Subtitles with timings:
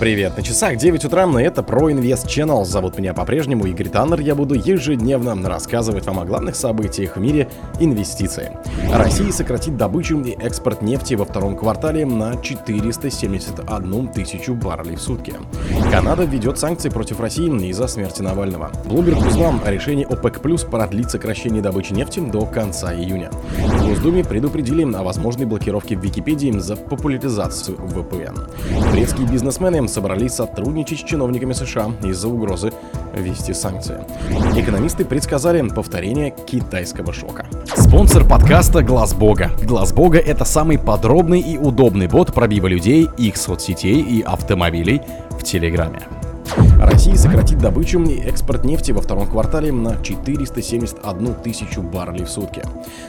[0.00, 2.64] Привет, на часах 9 утра, и это Pro Invest Channel.
[2.64, 4.20] Зовут меня по-прежнему Игорь Таннер.
[4.20, 8.48] Я буду ежедневно рассказывать вам о главных событиях в мире инвестиций.
[8.94, 15.34] Россия сократит добычу и экспорт нефти во втором квартале на 471 тысячу баррелей в сутки.
[15.90, 18.72] Канада введет санкции против России из-за смерти Навального.
[18.86, 20.40] Bloomberg узнал о решении ОПЕК+,
[20.70, 23.30] продлить сокращение добычи нефти до конца июня.
[23.58, 28.48] В Госдуме предупредили о возможной блокировке в Википедии за популяризацию VPN.
[28.90, 32.72] Турецкие бизнесмены собрались сотрудничать с чиновниками США из-за угрозы
[33.14, 33.98] ввести санкции.
[34.56, 37.46] Экономисты предсказали повторение китайского шока.
[37.76, 39.50] Спонсор подкаста Глаз Бога.
[39.62, 45.42] Глаз Бога это самый подробный и удобный бот пробива людей, их соцсетей и автомобилей в
[45.42, 46.00] Телеграме.
[46.78, 52.62] Россия сократит добычу и экспорт нефти во втором квартале на 471 тысячу баррелей в сутки.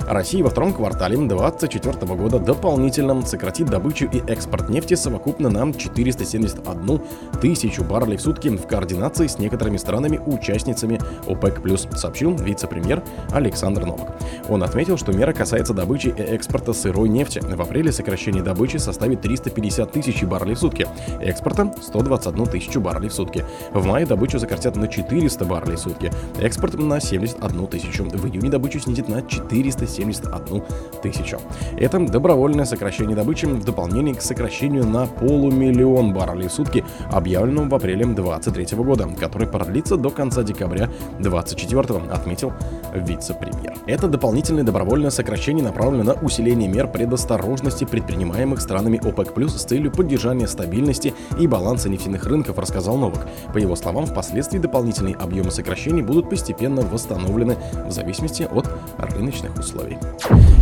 [0.07, 7.01] Россия во втором квартале 2024 года дополнительно сократит добычу и экспорт нефти совокупно на 471
[7.41, 11.61] тысячу баррелей в сутки в координации с некоторыми странами-участницами ОПЕК+,
[11.95, 14.17] сообщил вице-премьер Александр Новак.
[14.49, 17.39] Он отметил, что мера касается добычи и экспорта сырой нефти.
[17.39, 20.87] В апреле сокращение добычи составит 350 тысяч баррелей в сутки,
[21.21, 23.30] экспорта 121 тысячу баррелей в сутки.
[23.73, 28.03] В мае добычу сократят на 400 баррелей в сутки, экспорт на 71 тысячу.
[28.03, 30.63] В июне добычу снизит на 471
[31.01, 31.39] тысячу.
[31.77, 37.75] Это добровольное сокращение добычи в дополнение к сокращению на полумиллион баррелей в сутки, объявленному в
[37.75, 42.53] апреле 2023 года, который продлится до конца декабря 2024, отметил
[42.93, 43.75] вице-премьер.
[43.85, 50.47] Это дополнительное добровольное сокращение направлено на усиление мер предосторожности, предпринимаемых странами ОПЕК+, с целью поддержания
[50.47, 53.20] стабильности и баланса нефтяных рынков, рассказал Новак.
[53.53, 59.97] По его словам, впоследствии дополнительные объемы сокращений будут постепенно восстановлены в зависимости от рыночных условий.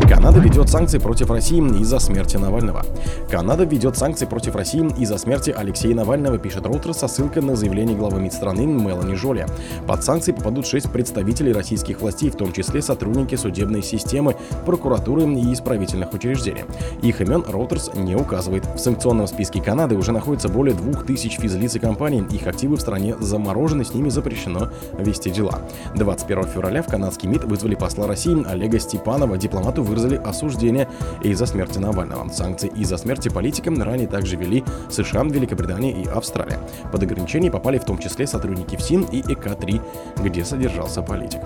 [0.07, 2.83] Канада ведет санкции против России из-за смерти Навального.
[3.30, 7.95] Канада введет санкции против России из-за смерти Алексея Навального, пишет Reuters со ссылкой на заявление
[7.97, 9.45] главы МИД страны Мелани Жоли.
[9.87, 15.53] Под санкции попадут шесть представителей российских властей, в том числе сотрудники судебной системы, прокуратуры и
[15.53, 16.64] исправительных учреждений.
[17.02, 18.65] Их имен Reuters не указывает.
[18.75, 22.23] В санкционном списке Канады уже находится более двух тысяч физлиц и компаний.
[22.31, 25.61] Их активы в стране заморожены, с ними запрещено вести дела.
[25.95, 29.37] 21 февраля в канадский МИД вызвали посла России Олега Степанова.
[29.37, 30.89] Дипломату выразили осуждение
[31.23, 32.30] из-за смерти Навального.
[32.30, 36.60] Санкции из-за смерти политика ранее также вели США, Великобритания и Австралия.
[36.92, 39.81] Под ограничения попали в том числе сотрудники ФСИН и ЭК-3,
[40.23, 41.42] где содержался политик.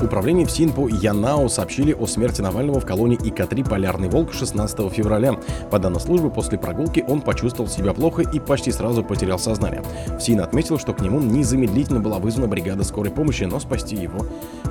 [0.00, 5.38] Управление ФСИН по Янау сообщили о смерти Навального в колонии ИК-3 «Полярный волк» 16 февраля.
[5.70, 9.82] По данной службе, после прогулки он почувствовал себя плохо и почти сразу потерял сознание.
[10.18, 14.24] ФСИН отметил, что к нему незамедлительно была вызвана бригада скорой помощи, но спасти его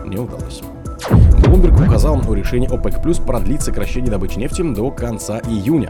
[0.05, 0.61] не удалось.
[1.47, 5.89] Bloomberg указал о решении ОПЕК+, продлить сокращение добычи нефти до конца июня.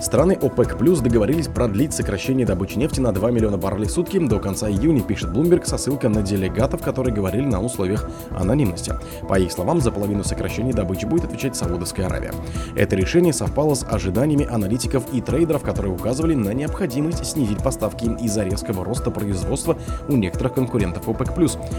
[0.00, 4.38] Страны ОПЕК Плюс договорились продлить сокращение добычи нефти на 2 миллиона баррелей в сутки до
[4.38, 8.94] конца июня, пишет Bloomberg со ссылкой на делегатов, которые говорили на условиях анонимности.
[9.28, 12.34] По их словам, за половину сокращения добычи будет отвечать Саудовская Аравия.
[12.76, 18.44] Это решение совпало с ожиданиями аналитиков и трейдеров, которые указывали на необходимость снизить поставки из-за
[18.44, 19.78] резкого роста производства
[20.08, 21.30] у некоторых конкурентов ОПЕК+,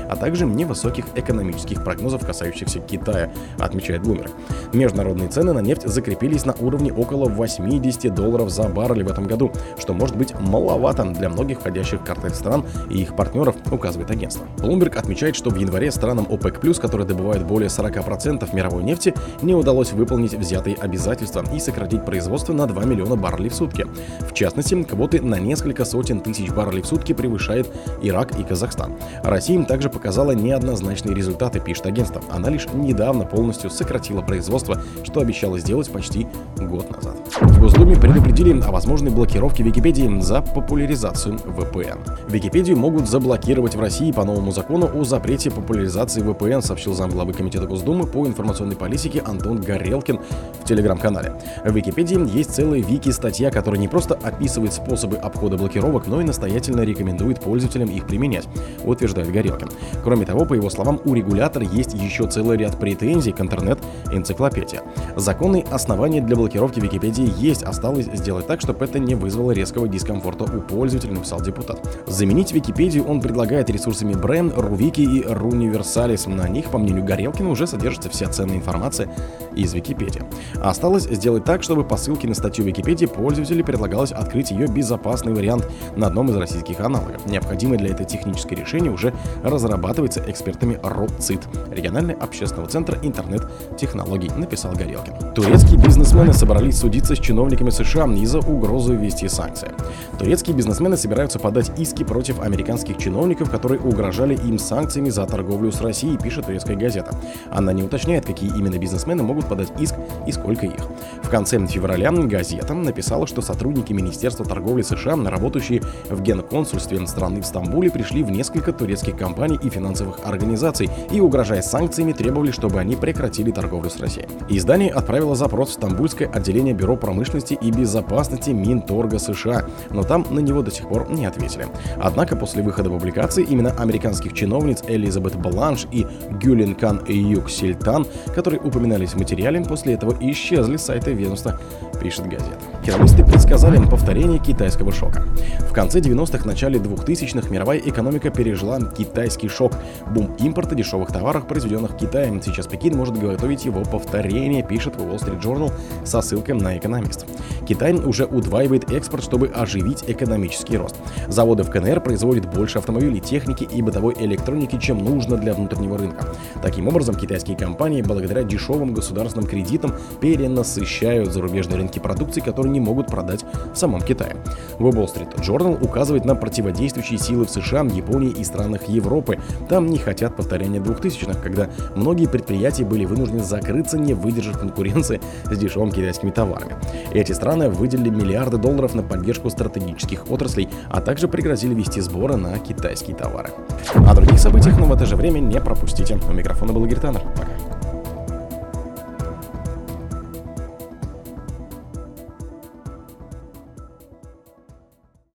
[0.09, 4.31] а также невысоких экономических прогнозов, касающихся Китая, отмечает Bloomberg.
[4.73, 9.51] Международные цены на нефть закрепились на уровне около 80 долларов за баррель в этом году,
[9.77, 14.45] что может быть маловато для многих входящих в картель стран и их партнеров, указывает агентство.
[14.57, 19.91] Bloomberg отмечает, что в январе странам ОПЕК+, которые добывают более 40% мировой нефти, не удалось
[19.91, 23.85] выполнить взятые обязательства и сократить производство на 2 миллиона баррелей в сутки.
[24.21, 27.67] В частности, квоты на несколько сотен тысяч баррелей в сутки превышает
[28.01, 28.93] Ирак и Казахстан.
[29.23, 32.21] Россия им также показала неоднозначные результаты, пишет агентство.
[32.29, 36.27] Она лишь недавно полностью сократила производство, что обещала сделать почти
[36.57, 37.17] год назад.
[37.41, 41.99] В Госдуме предупредили о возможной блокировке Википедии за популяризацию VPN.
[42.29, 47.65] Википедию могут заблокировать в России по новому закону о запрете популяризации VPN, сообщил замглавы Комитета
[47.65, 50.19] Госдумы по информационной политике Антон Горелкин
[50.61, 51.33] в телеграм-канале.
[51.63, 56.81] В Википедии есть целая вики-статья, которая не просто описывает способы обхода блокировок, но и настоятельно
[56.81, 58.47] рекомендует пользователям их применять,
[58.83, 59.69] утверждает Горелкин.
[60.03, 64.81] Кроме того, по его словам, у регулятора есть еще целый ряд претензий к интернет-энциклопедии.
[65.15, 69.87] Законные основания для блокировки Википедии есть, осталось осталось сделать так, чтобы это не вызвало резкого
[69.87, 71.79] дискомфорта у пользователя, написал депутат.
[72.07, 76.27] Заменить Википедию он предлагает ресурсами Brand, Рувики и Runiversalis.
[76.27, 79.07] На них, по мнению Горелкина, уже содержится вся ценная информация
[79.55, 80.23] из Википедии.
[80.61, 85.67] Осталось сделать так, чтобы по ссылке на статью Википедии пользователю предлагалось открыть ее безопасный вариант
[85.95, 87.25] на одном из российских аналогов.
[87.25, 89.13] Необходимое для этого техническое решение уже
[89.43, 91.41] разрабатывается экспертами РОЦИТ,
[91.71, 95.33] региональный общественного центра интернет-технологий, написал Горелкин.
[95.33, 99.71] Турецкие бизнесмены собрались судиться с чиновниками США из-за угрозы ввести санкции.
[100.19, 105.81] Турецкие бизнесмены собираются подать иски против американских чиновников, которые угрожали им санкциями за торговлю с
[105.81, 107.15] Россией, пишет турецкая газета.
[107.51, 109.95] Она не уточняет, какие именно бизнесмены могут подать иск
[110.27, 110.85] и сколько их.
[111.23, 117.45] В конце февраля газета написала, что сотрудники Министерства торговли США, работающие в генконсульстве страны в
[117.45, 122.95] Стамбуле, пришли в несколько турецких компаний и финансовых организаций и, угрожая санкциями, требовали, чтобы они
[122.95, 124.27] прекратили торговлю с Россией.
[124.49, 130.39] Издание отправило запрос в Стамбульское отделение Бюро промышленности и безопасности Минторга США, но там на
[130.39, 131.67] него до сих пор не ответили.
[131.97, 136.05] Однако после выхода публикации именно американских чиновниц Элизабет Бланш и
[136.41, 139.34] Гюлинкан Юк Сильтан, которые упоминались в материале,
[139.65, 141.59] после этого исчезли с сайта ведомства,
[142.01, 142.74] пишет газета.
[142.85, 145.23] Экономисты предсказали повторение китайского шока.
[145.67, 149.73] В конце 90-х, начале 2000-х мировая экономика пережила китайский шок.
[150.11, 152.39] Бум импорта дешевых товаров, произведенных в Китае.
[152.45, 155.73] Сейчас Пекин может готовить его повторение, пишет Wall Street Journal
[156.03, 157.25] со ссылкой на экономист.
[157.67, 160.95] Китай уже удваивает экспорт, чтобы оживить экономический рост.
[161.27, 166.27] Заводы в КНР производят больше автомобилей, техники и бытовой электроники, чем нужно для внутреннего рынка.
[166.61, 173.07] Таким образом, китайские компании благодаря дешевым государственным кредитам перенасыщают зарубежные рынки продукции, которые не могут
[173.07, 174.35] продать в самом Китае.
[174.77, 179.39] В Wall Street Journal указывает на противодействующие силы в США, Японии и странах Европы.
[179.69, 185.57] Там не хотят повторения 2000-х, когда многие предприятия были вынуждены закрыться, не выдержав конкуренции с
[185.57, 186.75] дешевыми китайскими товарами.
[187.13, 192.57] Эти страны выделили миллиарды долларов на поддержку стратегических отраслей, а также пригрозили вести сборы на
[192.59, 193.51] китайские товары.
[193.95, 196.19] О других событиях, но в это же время не пропустите.
[196.29, 197.21] У микрофона был Игорь Таннер.
[197.35, 197.64] Пока.